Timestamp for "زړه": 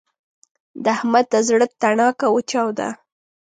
1.47-1.65